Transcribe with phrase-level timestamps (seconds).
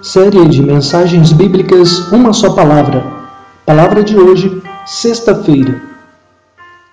[0.00, 3.04] Série de mensagens bíblicas Uma Só Palavra.
[3.66, 5.82] Palavra de hoje, sexta-feira.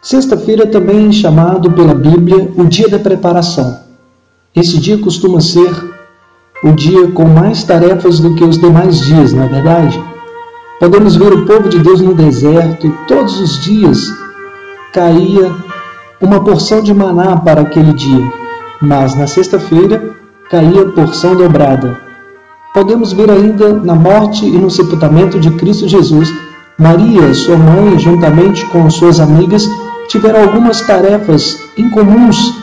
[0.02, 3.80] Sexta-feira também é chamado pela Bíblia o dia da preparação.
[4.56, 5.72] Esse dia costuma ser
[6.64, 10.04] o dia com mais tarefas do que os demais dias, não é verdade?
[10.80, 14.00] Podemos ver o povo de Deus no deserto e todos os dias
[14.92, 15.52] caía
[16.20, 18.32] uma porção de maná para aquele dia,
[18.82, 20.16] mas na sexta-feira
[20.50, 22.05] caía porção dobrada
[22.76, 26.30] podemos ver ainda na morte e no sepultamento de Cristo Jesus,
[26.78, 29.66] Maria, sua mãe, juntamente com suas amigas,
[30.10, 32.54] tiveram algumas tarefas incomuns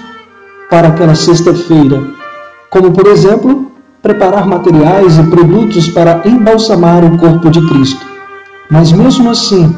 [0.68, 2.02] para aquela sexta-feira,
[2.68, 3.72] como, por exemplo,
[4.02, 8.04] preparar materiais e produtos para embalsamar o corpo de Cristo.
[8.70, 9.74] Mas mesmo assim,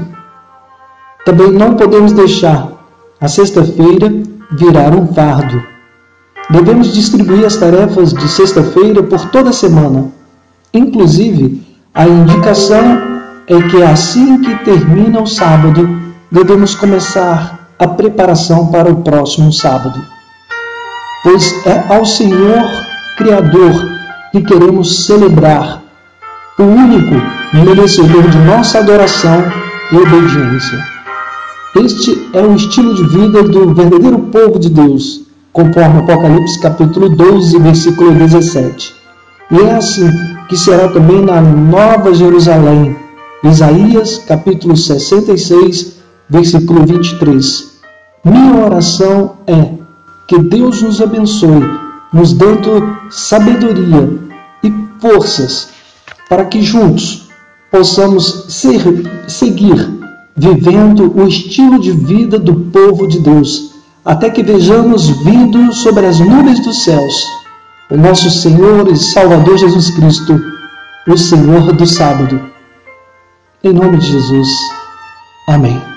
[1.25, 2.73] também não podemos deixar
[3.21, 4.13] a sexta-feira
[4.51, 5.63] virar um fardo.
[6.51, 10.13] Devemos distribuir as tarefas de sexta-feira por toda a semana
[10.75, 11.63] Inclusive,
[11.95, 13.01] a indicação
[13.47, 15.89] é que assim que termina o sábado,
[16.33, 20.05] devemos começar a preparação para o próximo sábado.
[21.23, 22.69] Pois é ao Senhor
[23.17, 23.89] Criador
[24.33, 25.81] que queremos celebrar,
[26.59, 27.15] o único
[27.53, 29.45] merecedor de nossa adoração
[29.93, 30.85] e obediência.
[31.77, 35.23] Este é o estilo de vida do verdadeiro povo de Deus,
[35.53, 38.93] conforme Apocalipse capítulo 12, versículo 17.
[39.53, 42.97] E é assim que será também na Nova Jerusalém.
[43.43, 45.97] Isaías capítulo 66,
[46.29, 47.75] versículo 23.
[48.25, 49.71] Minha oração é
[50.27, 51.63] que Deus nos abençoe,
[52.13, 54.19] nos dando sabedoria
[54.63, 55.69] e forças
[56.29, 57.29] para que juntos
[57.71, 58.83] possamos ser,
[59.29, 59.93] seguir
[60.37, 63.73] vivendo o estilo de vida do povo de Deus,
[64.05, 67.44] até que vejamos vindo sobre as nuvens dos céus
[67.91, 70.41] o nosso Senhor e Salvador Jesus Cristo,
[71.07, 72.41] o Senhor do sábado.
[73.63, 74.49] Em nome de Jesus.
[75.49, 75.94] Amém.